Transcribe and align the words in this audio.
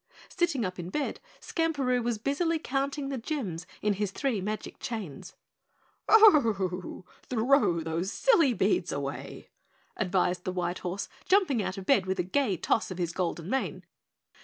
Sitting 0.29 0.65
up 0.65 0.79
in 0.79 0.89
bed, 0.89 1.19
Skamperoo 1.39 2.01
was 2.01 2.17
busily 2.17 2.57
counting 2.57 3.09
the 3.09 3.19
gems 3.19 3.67
in 3.83 3.93
his 3.93 4.09
three 4.09 4.41
magic 4.41 4.79
chains. 4.79 5.35
"Ho, 6.09 7.03
throw 7.29 7.81
those 7.83 8.11
silly 8.11 8.53
beads 8.55 8.91
away!" 8.91 9.51
advised 9.95 10.43
the 10.43 10.51
white 10.51 10.79
horse, 10.79 11.07
jumping 11.25 11.61
out 11.61 11.77
of 11.77 11.85
bed 11.85 12.07
with 12.07 12.17
a 12.17 12.23
gay 12.23 12.57
toss 12.57 12.89
of 12.89 12.97
his 12.97 13.11
golden 13.13 13.47
mane. 13.47 13.85